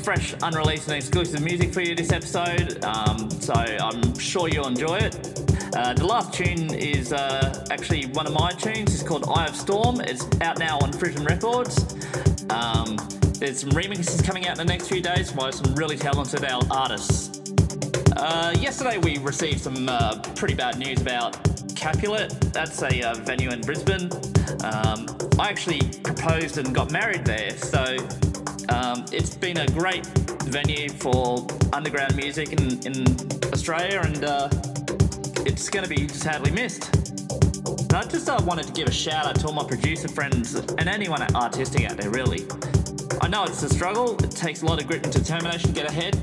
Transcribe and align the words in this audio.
fresh, 0.00 0.34
unreleased, 0.42 0.88
and 0.88 0.96
exclusive 0.96 1.42
music 1.42 1.72
for 1.72 1.80
you 1.80 1.94
this 1.94 2.12
episode, 2.12 2.82
um, 2.84 3.30
so 3.30 3.52
I'm 3.52 4.18
sure 4.18 4.48
you'll 4.48 4.66
enjoy 4.66 4.96
it. 4.96 5.14
Uh, 5.76 5.92
the 5.94 6.06
last 6.06 6.32
tune 6.32 6.74
is 6.74 7.12
uh, 7.12 7.66
actually 7.70 8.06
one 8.06 8.26
of 8.26 8.32
my 8.32 8.50
tunes. 8.52 8.94
It's 8.94 9.02
called 9.02 9.28
Eye 9.28 9.46
of 9.46 9.54
Storm. 9.54 10.00
It's 10.00 10.26
out 10.40 10.58
now 10.58 10.78
on 10.80 10.92
Frisian 10.92 11.24
Records. 11.24 11.78
Um, 12.50 12.96
there's 13.38 13.60
some 13.60 13.70
remixes 13.70 14.24
coming 14.24 14.46
out 14.46 14.58
in 14.58 14.66
the 14.66 14.72
next 14.72 14.88
few 14.88 15.00
days 15.00 15.32
by 15.32 15.50
some 15.50 15.74
really 15.74 15.96
talented 15.96 16.44
artists. 16.70 17.40
Uh, 18.16 18.54
yesterday 18.58 18.98
we 18.98 19.18
received 19.18 19.60
some 19.60 19.88
uh, 19.88 20.20
pretty 20.34 20.54
bad 20.54 20.78
news 20.78 21.00
about 21.00 21.38
Capulet. 21.76 22.30
That's 22.52 22.82
a 22.82 23.02
uh, 23.02 23.14
venue 23.14 23.50
in 23.50 23.60
Brisbane. 23.60 24.10
Um, 24.64 25.06
I 25.38 25.48
actually 25.48 25.80
proposed 26.02 26.58
and 26.58 26.74
got 26.74 26.90
married 26.90 27.24
there, 27.24 27.56
so 27.56 27.96
um, 28.72 29.04
it's 29.12 29.34
been 29.34 29.58
a 29.58 29.66
great 29.68 30.06
venue 30.44 30.88
for 30.88 31.46
underground 31.72 32.16
music 32.16 32.52
in, 32.52 32.84
in 32.86 33.04
Australia, 33.52 34.00
and 34.04 34.24
uh, 34.24 34.48
it's 35.46 35.68
going 35.68 35.86
to 35.86 35.88
be 35.88 36.08
sadly 36.08 36.50
missed. 36.50 36.94
And 36.94 37.94
I 37.94 38.04
just 38.04 38.28
uh, 38.28 38.40
wanted 38.44 38.66
to 38.66 38.72
give 38.72 38.88
a 38.88 38.92
shout 38.92 39.26
out 39.26 39.36
to 39.40 39.46
all 39.48 39.52
my 39.52 39.64
producer 39.64 40.08
friends 40.08 40.54
and 40.54 40.88
anyone 40.88 41.22
artistic 41.34 41.90
out 41.90 41.96
there, 41.96 42.10
really. 42.10 42.46
I 43.20 43.28
know 43.28 43.44
it's 43.44 43.62
a 43.62 43.68
struggle, 43.68 44.16
it 44.22 44.30
takes 44.30 44.62
a 44.62 44.66
lot 44.66 44.80
of 44.80 44.86
grit 44.86 45.04
and 45.04 45.12
determination 45.12 45.68
to 45.68 45.74
get 45.74 45.90
ahead, 45.90 46.16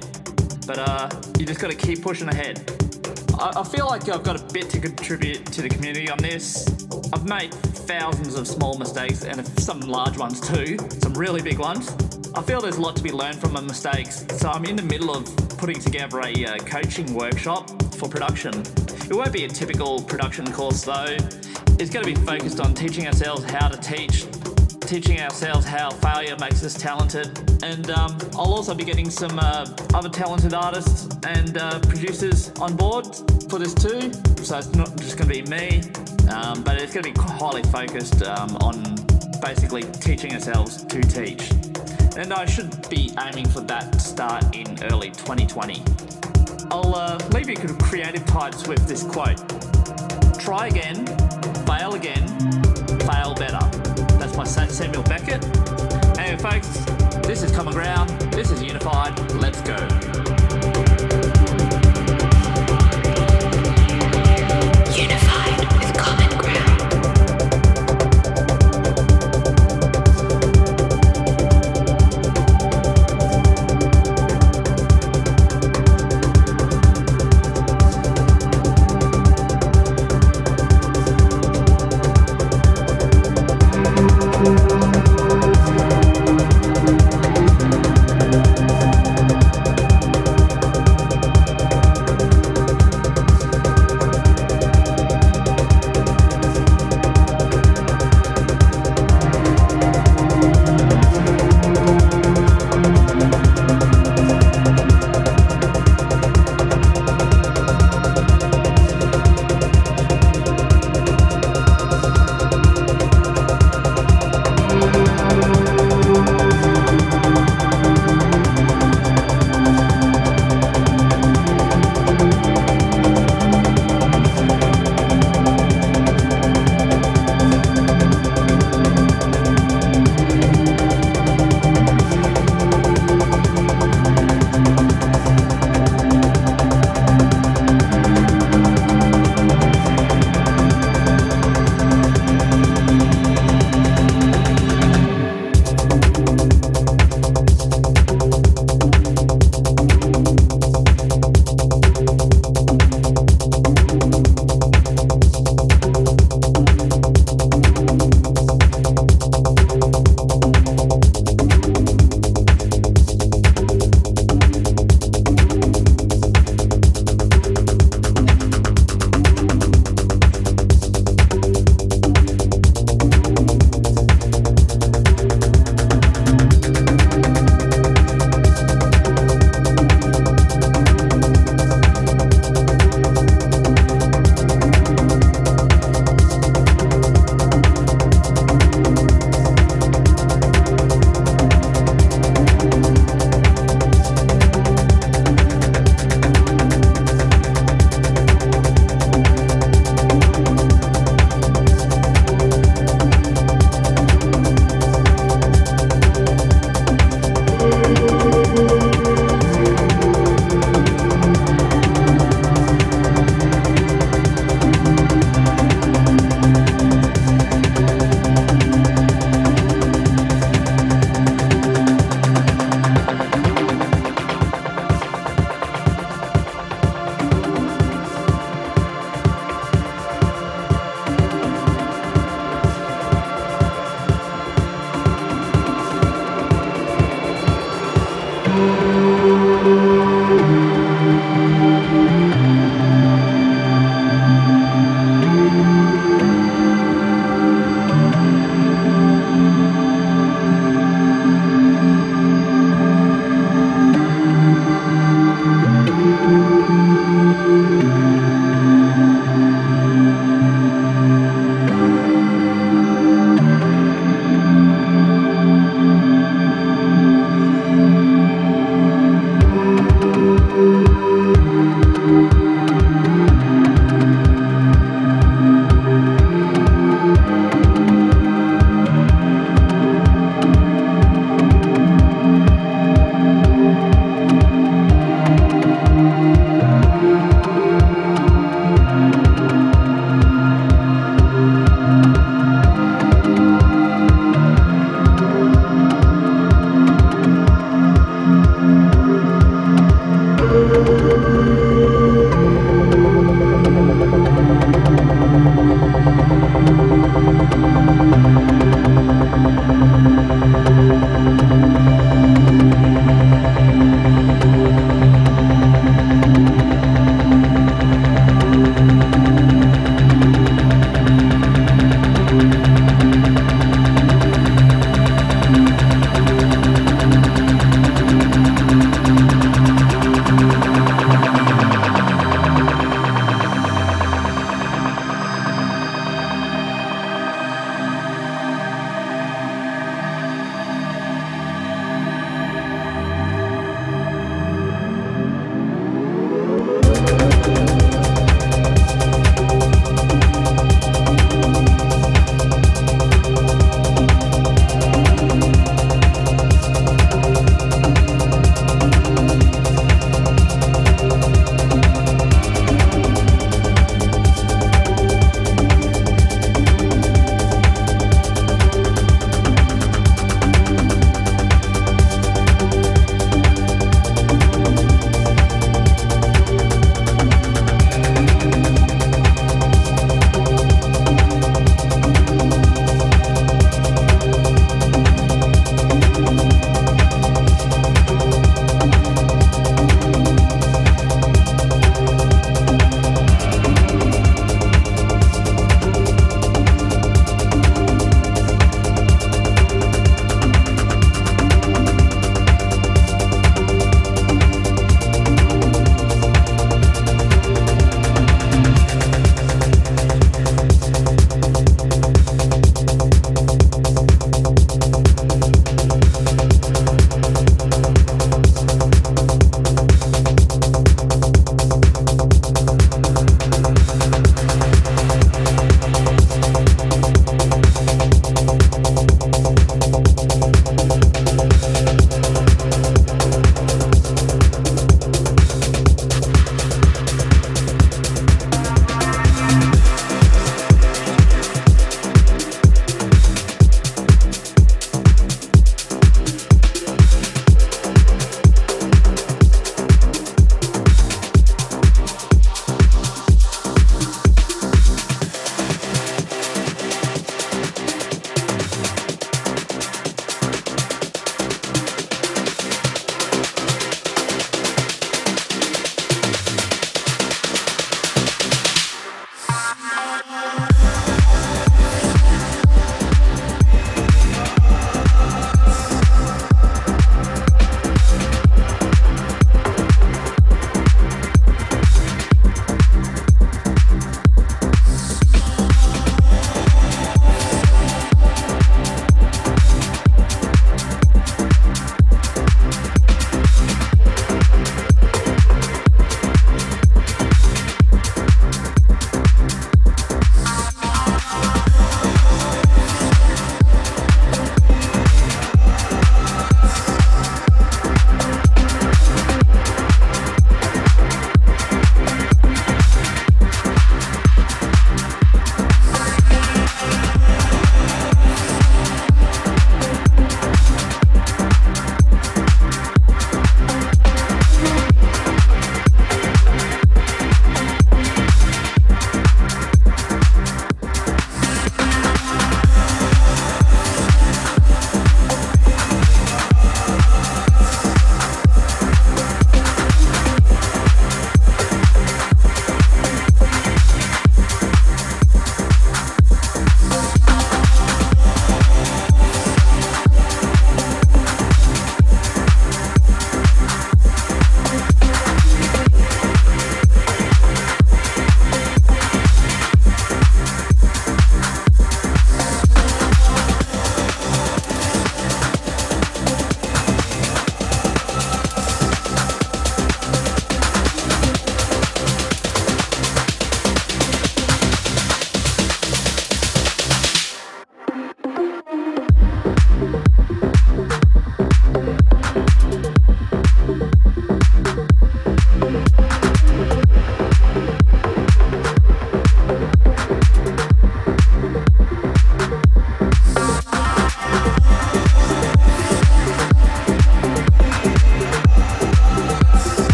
but 0.65 0.79
uh, 0.79 1.09
you 1.37 1.45
just 1.45 1.59
got 1.59 1.71
to 1.71 1.77
keep 1.77 2.01
pushing 2.01 2.29
ahead. 2.29 2.61
I, 3.39 3.59
I 3.61 3.63
feel 3.63 3.85
like 3.85 4.07
I've 4.09 4.23
got 4.23 4.39
a 4.39 4.53
bit 4.53 4.69
to 4.71 4.79
contribute 4.79 5.45
to 5.47 5.61
the 5.61 5.69
community 5.69 6.09
on 6.09 6.17
this. 6.17 6.65
I've 7.13 7.27
made 7.27 7.53
thousands 7.53 8.35
of 8.35 8.47
small 8.47 8.77
mistakes 8.77 9.23
and 9.23 9.45
some 9.59 9.81
large 9.81 10.17
ones 10.17 10.41
too, 10.41 10.77
some 10.99 11.13
really 11.13 11.41
big 11.41 11.59
ones. 11.59 11.91
I 12.37 12.43
feel 12.43 12.61
there's 12.61 12.77
a 12.77 12.81
lot 12.81 12.95
to 12.97 13.01
be 13.01 13.11
learned 13.11 13.39
from 13.39 13.53
my 13.53 13.61
mistakes, 13.61 14.23
so 14.37 14.49
I'm 14.49 14.63
in 14.65 14.75
the 14.75 14.83
middle 14.83 15.09
of 15.09 15.25
putting 15.57 15.79
together 15.79 16.19
a 16.19 16.45
uh, 16.45 16.57
coaching 16.59 17.11
workshop 17.15 17.67
for 17.95 18.07
production. 18.07 18.53
It 19.09 19.13
won't 19.13 19.33
be 19.33 19.45
a 19.45 19.47
typical 19.47 20.03
production 20.03 20.45
course 20.51 20.83
though. 20.83 21.17
It's 21.79 21.89
going 21.89 22.05
to 22.05 22.13
be 22.13 22.13
focused 22.13 22.59
on 22.59 22.75
teaching 22.75 23.07
ourselves 23.07 23.43
how 23.45 23.69
to 23.69 23.77
teach, 23.81 24.27
teaching 24.81 25.19
ourselves 25.19 25.65
how 25.65 25.89
failure 25.89 26.37
makes 26.39 26.63
us 26.63 26.75
talented, 26.75 27.35
and 27.63 27.89
um, 27.89 28.15
I'll 28.33 28.53
also 28.53 28.75
be 28.75 28.85
getting 28.85 29.09
some 29.09 29.39
uh, 29.39 29.65
other 29.95 30.09
talented 30.09 30.53
artists 30.53 31.09
and 31.25 31.57
uh, 31.57 31.79
producers 31.79 32.51
on 32.59 32.75
board 32.75 33.07
for 33.49 33.57
this 33.57 33.73
too. 33.73 34.13
So 34.43 34.59
it's 34.59 34.75
not 34.75 34.95
just 34.97 35.17
going 35.17 35.27
to 35.27 35.41
be 35.41 35.49
me, 35.49 35.81
um, 36.29 36.61
but 36.61 36.79
it's 36.79 36.93
going 36.93 37.03
to 37.03 37.11
be 37.11 37.19
highly 37.19 37.63
focused 37.63 38.21
um, 38.21 38.55
on 38.57 38.95
basically 39.41 39.81
teaching 39.81 40.33
ourselves 40.33 40.83
to 40.83 41.01
teach. 41.01 41.49
And 42.17 42.33
I 42.33 42.45
should 42.47 42.89
be 42.89 43.11
aiming 43.19 43.47
for 43.47 43.61
that 43.61 43.93
to 43.93 43.99
start 43.99 44.43
in 44.55 44.65
early 44.85 45.11
2020. 45.11 45.83
I'll 46.71 46.95
uh, 46.95 47.19
leave 47.31 47.47
you 47.47 47.55
creative 47.55 48.25
types 48.25 48.67
with 48.67 48.87
this 48.87 49.03
quote 49.03 49.37
Try 50.39 50.65
again, 50.67 51.05
fail 51.67 51.93
again, 51.93 52.27
fail 53.01 53.35
better. 53.35 53.59
That's 54.17 54.35
by 54.35 54.45
Samuel 54.45 55.03
Beckett. 55.03 55.45
Anyway, 56.17 56.37
folks, 56.37 56.79
this 57.27 57.43
is 57.43 57.51
Common 57.55 57.75
Ground, 57.75 58.09
this 58.33 58.49
is 58.49 58.63
Unified, 58.63 59.19
let's 59.33 59.61
go. 59.61 59.75